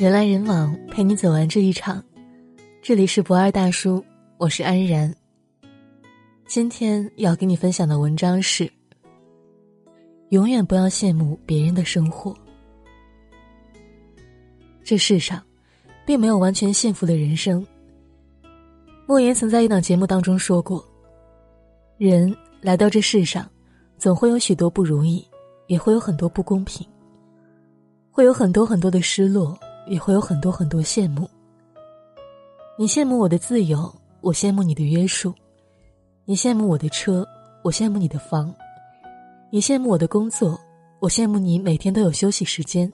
[0.00, 2.02] 人来人往，陪你走完这一场。
[2.80, 4.02] 这里是不二大叔，
[4.38, 5.14] 我是安然。
[6.46, 8.72] 今天要给你分享的文章是：
[10.30, 12.34] 永远不要羡慕别人的生活。
[14.82, 15.44] 这世上，
[16.06, 17.62] 并没有完全幸福的人生。
[19.06, 20.82] 莫言曾在一档节目当中说过
[22.00, 23.46] ：“人来到这世上，
[23.98, 25.22] 总会有许多不如意，
[25.66, 26.88] 也会有很多不公平，
[28.10, 29.54] 会有很多很多的失落。”
[29.90, 31.28] 也会有很多很多羡慕。
[32.78, 35.32] 你羡慕我的自由，我羡慕你的约束；
[36.24, 37.26] 你羡慕我的车，
[37.64, 38.54] 我羡慕你的房；
[39.50, 40.58] 你羡慕我的工作，
[41.00, 42.90] 我羡慕你每天都有休息时间。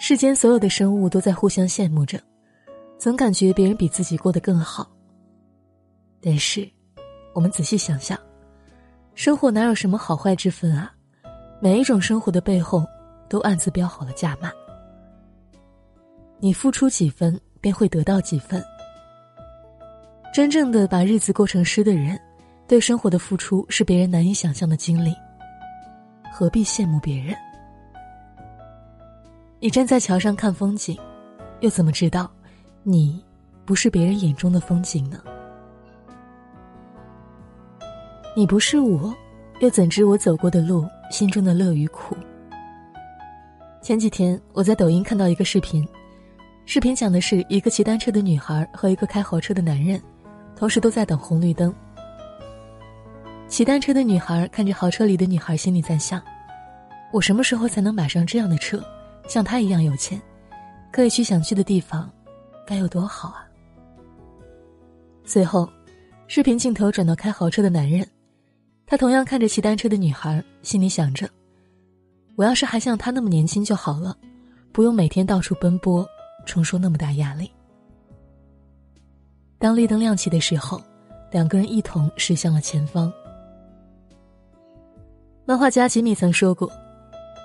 [0.00, 2.20] 世间所有的生物都在互相羡慕着，
[2.98, 4.90] 总感觉别人比自己过得更好。
[6.20, 6.68] 但是，
[7.32, 8.18] 我们仔细想想，
[9.14, 10.92] 生活哪有什么好坏之分啊？
[11.60, 12.84] 每一种生活的背后。
[13.30, 14.50] 都暗自标好了价码，
[16.40, 18.62] 你付出几分，便会得到几分。
[20.34, 22.20] 真正的把日子过成诗的人，
[22.66, 25.14] 对生活的付出是别人难以想象的经历。
[26.32, 27.36] 何必羡慕别人？
[29.60, 30.98] 你站在桥上看风景，
[31.60, 32.28] 又怎么知道，
[32.82, 33.24] 你
[33.64, 35.22] 不是别人眼中的风景呢？
[38.34, 39.14] 你不是我，
[39.60, 42.16] 又怎知我走过的路，心中的乐与苦？
[43.82, 45.86] 前几天我在抖音看到一个视频，
[46.66, 50.00] 视频讲的是一个骑单车的女孩和一个开豪车的男人，
[50.54, 51.74] 同时都在等红绿灯。
[53.48, 56.22] 骑单车的女孩看着豪车里的女孩，心里在想：
[57.10, 58.84] 我什么时候才能买上这样的车，
[59.26, 60.20] 像她一样有钱，
[60.92, 62.08] 可以去想去的地方，
[62.66, 63.48] 该有多好啊！
[65.24, 65.66] 随后，
[66.28, 68.06] 视频镜头转到开豪车的男人，
[68.86, 71.26] 他同样看着骑单车的女孩，心里想着。
[72.36, 74.16] 我要是还像他那么年轻就好了，
[74.72, 76.06] 不用每天到处奔波，
[76.46, 77.50] 承受那么大压力。
[79.58, 80.80] 当绿灯亮起的时候，
[81.30, 83.12] 两个人一同驶向了前方。
[85.44, 86.70] 漫画家吉米曾说过：“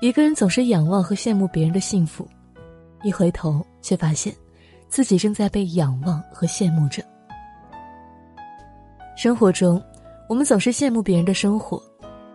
[0.00, 2.26] 一个人总是仰望和羡慕别人的幸福，
[3.02, 4.34] 一回头却发现，
[4.88, 7.02] 自己正在被仰望和羡慕着。”
[9.16, 9.82] 生活中，
[10.28, 11.82] 我们总是羡慕别人的生活。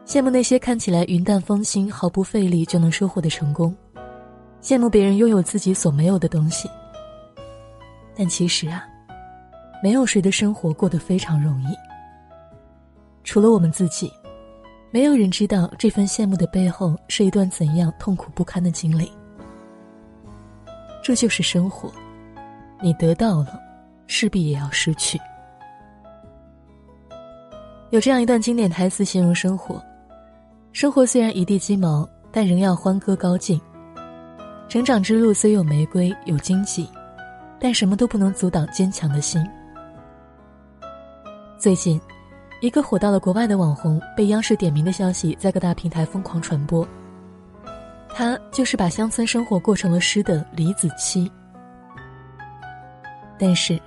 [0.05, 3.73] 羡慕那些看起来云淡风轻、毫不费力就能收获的成功，
[4.61, 6.69] 羡慕别人拥有自己所没有的东西。
[8.15, 8.85] 但其实啊，
[9.81, 11.67] 没有谁的生活过得非常容易。
[13.23, 14.11] 除了我们自己，
[14.91, 19.09] 没有人知道这份羡慕的背后是一段怎样痛苦不堪的经历。
[21.01, 21.91] 这就是生活，
[22.81, 23.57] 你得到了，
[24.05, 25.19] 势必也要失去。
[27.89, 29.81] 有这样一段经典台词形容生活。
[30.73, 33.61] 生活虽然一地鸡毛，但仍要欢歌高进。
[34.67, 36.89] 成长之路虽有玫瑰有荆棘，
[37.59, 39.39] 但什么都不能阻挡坚强的心。
[41.59, 42.01] 最近，
[42.59, 46.85] 一个火到了国外的网红被央视点名的消息在各大平台疯狂传播。
[48.09, 51.29] 他就是把乡村生活过成了诗的李子柒。
[53.37, 53.79] 但是，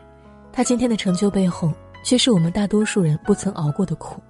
[0.53, 1.73] 他今天的成就背后，
[2.05, 4.23] 却是我们大多数人不曾熬过的苦。